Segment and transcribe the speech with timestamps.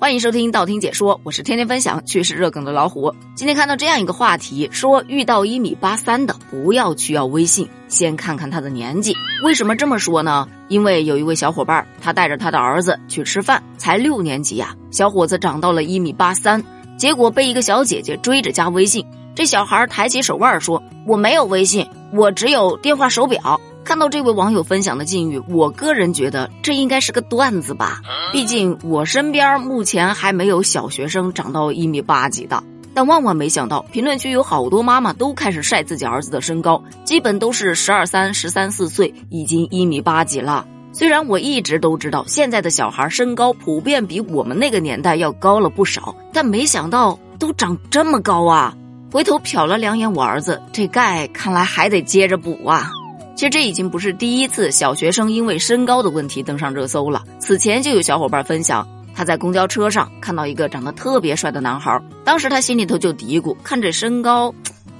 [0.00, 3.12] 欢迎收听道听解说，我是天天分享趣事热梗的老虎。
[3.34, 9.12] 今天看到这样一个话题，说遇到一米八三的不要去要微信，先看看他的年纪。
[9.42, 10.48] 为什么这么说呢？
[10.68, 16.64] 因为有一位小伙伴，他带着他的儿子去吃饭，才六年级呀，小伙子长到了一米八三，
[16.96, 19.04] 结果被一个小姐姐追着加微信。
[19.34, 28.02] 这小孩抬起手腕说：“我没有微信，我只有电话手表。”看到这位网友分享的境遇，我个人觉得这应该是个段子吧。
[28.34, 32.62] 毕竟我身边目前还没有小学生长到一米八几的。
[32.92, 40.66] 但万万没想到，评论区有好多妈妈都开始晒自己儿子的身高，基本都是十二三、十三四岁，已经一米八几了。
[40.92, 48.76] 虽然我一直都知道现在的小孩身高普遍比我们那个年代要高了不少，但没想到都长这么高啊！
[49.10, 52.90] 回头瞟了两眼我儿子，这钙看来还得接着补啊。
[53.38, 57.22] 其实这已经不是第一次小学生因为身高的问题登上热搜了。
[57.38, 58.84] 此前就有小伙伴分享，
[59.14, 64.52] 他在公交车上看到一个长得特别帅的男孩，当时他心里头就嘀咕：看这身高，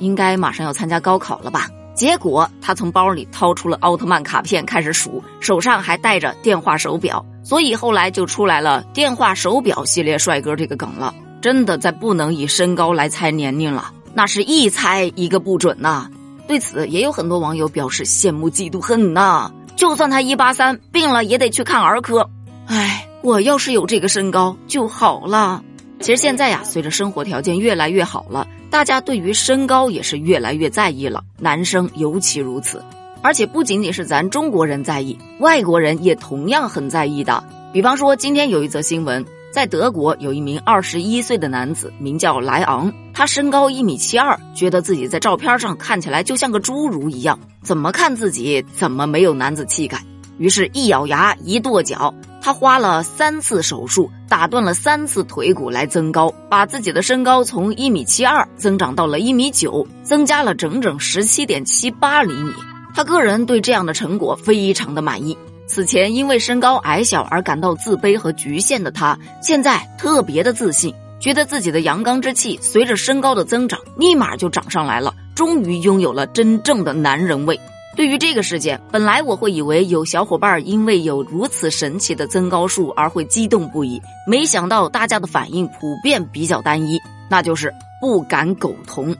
[0.00, 1.66] 应该马上要参加高考了吧？
[1.94, 11.14] 结果他从包里掏出了奥特曼卡片开始数，手上还带着电话手表，所以后来就出来了电话手表系列帅哥这个梗了。
[11.40, 16.10] 真的再不能以身高来猜年龄了，那是一猜一个不准呐。
[16.46, 19.50] 对此，也有很多网友表示羡慕、嫉妒、恨呐。
[19.74, 22.28] 就算他一八三，病了也得去看儿科。
[22.66, 25.62] 唉，我要是有这个身高就好了。
[26.00, 32.82] 其实现在呀，随着生活条件越来越好了，大家对于身高也是越来越在意了，男生尤其如此。
[33.22, 37.42] 而且不仅仅是咱中国人在意，外国人也同样很在意的。
[37.72, 39.24] 比方说，今天有一则新闻。
[39.56, 42.92] 在德国，有一名二十一岁的男子，名叫莱昂。
[43.14, 49.98] 他身高一米七二，觉得自己在照片上看起来就像个侏儒一样，怎么看自己怎么没有男子气概。
[50.36, 52.12] 于是，一咬牙，一跺脚，
[52.42, 62.52] 他花了三次手术，打断了三次腿骨来增高，把自己的身高从一米七二增长到了一米九，增加了整整十七点七八厘米。
[62.94, 65.34] 他个人对这样的成果非常的满意。
[65.66, 77.58] 此前因为身高矮小而感到自卑和局限的他，现在特别的自信，觉得自己的阳刚之气随着身高的增长，立马就涨上来了，终于拥有了真正的男人味。
[77.96, 87.00] 对于这个事件，本来我会以为有小伙伴因为有如此神奇的增高术而会激动不已，没想到大家的反应普遍比较单一，
[87.30, 89.16] 那就是不敢苟同。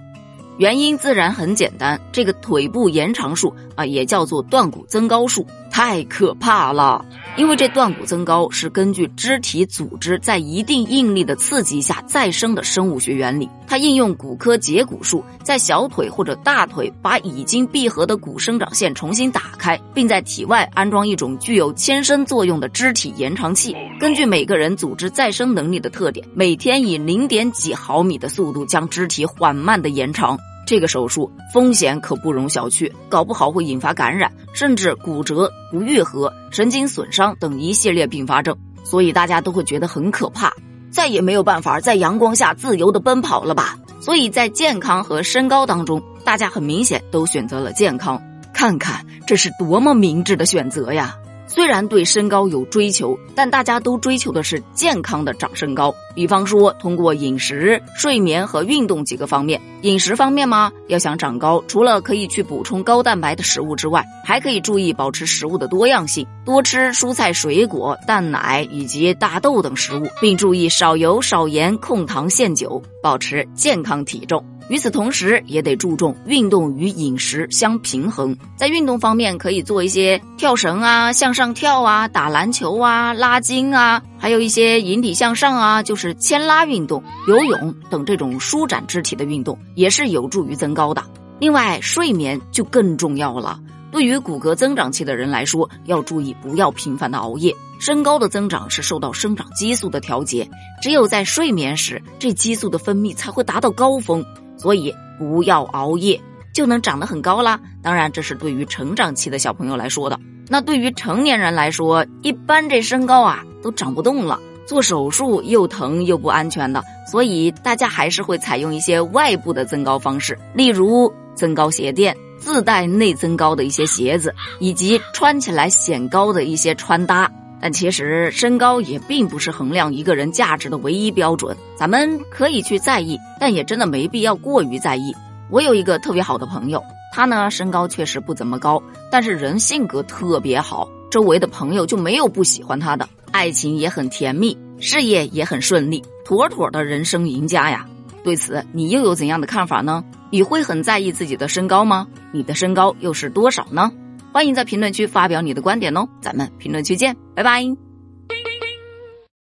[0.59, 5.47] 原因自然很简单，这个腿部延长术啊，也叫做断骨增高术，
[5.77, 7.05] 太可怕了。
[7.37, 30.39] 因为这断骨增高是根据肢体组织在一定应力的刺激下再生的生物学原理，它应用骨科截骨术，在小腿或者大腿把已经闭合的骨生长线重新打开，并在体外安装一种具有牵伸作用的肢体延长器，根据每个人组织再生能力的特点，每天以零点几毫米的速度将肢体缓慢的延长。
[30.67, 40.53] 这个手术风险可不容小觑，搞不好会引发感染，甚至骨折、不愈合、神经损伤等一系列并发症，所以大家都会觉得很可怕，
[40.91, 43.79] 再也没有办法在阳光下自由的奔跑了吧？
[44.01, 48.21] 所以在健康和身高当中，大家很明显都选择了健康，
[48.53, 51.17] 看看这是多么明智的选择呀！
[51.47, 55.95] 虽然对身高有追求，但大家都追求的是健康的长身高。
[56.15, 59.61] 比方说，通过饮食、睡眠和运动几个方面。
[59.83, 74.43] 饮食方面嘛，要想长高，除了可以去补充高蛋白的食物之外，还可以注意保持食物的多样性，多吃蔬菜、水果、蛋奶以及大豆等食物，并注意少油、少盐、控糖限酒，保持健康体重。
[74.69, 78.37] 与此同时，也得注重运动与饮食相平衡。
[78.57, 91.03] 在运动方面，可以做一些跳绳啊、向上跳啊、打篮球啊、拉筋啊，还有一些引体向上啊，就是牵拉运动、游泳等这种舒展肢体的运动，也是有助于增高的。
[91.39, 93.61] 另外，睡眠就更重要了。
[93.91, 97.55] 对于骨骼增长期的人来说，要注意不要频繁的熬夜。
[97.79, 100.49] 身高的增长是受到生长激素的调节，
[100.81, 104.25] 只有在睡眠时，这激素的分泌才会达到高峰。
[104.57, 106.19] 所以不要熬夜，
[106.55, 107.61] 就能长得很高啦。
[107.83, 110.19] 当然，这是对于成长期的小朋友来说的。
[110.49, 116.83] 那对于成年人来说，一般这身高啊都长不动了，做手术又疼又不安全的。
[117.11, 127.31] 所以大家还是会采用一些外部的增高方式，例如增高鞋垫、自带内增高的一些鞋子，以及穿起来显高的一些穿搭。
[127.61, 135.15] 但其实身高也并不是衡量一个人价值的唯一标准，咱们可以去在意，但也真的没必要过于在意。
[135.51, 138.81] 我有一个特别好的朋友，他呢身高确实不怎么高，
[139.11, 144.57] 但是人性格特别好，周围的朋友就没有不喜欢他的，爱情也很甜蜜。
[144.79, 147.87] 事业也很顺利，妥妥的人生赢家呀。
[148.23, 150.05] 对此，你又有怎样的看法呢？
[150.31, 152.07] 你会很在意自己的身高吗？
[152.33, 153.93] 你的身高又是多少呢？
[154.33, 157.86] 欢迎在评论区发表你的观点哦，咱们评论区见，拜拜。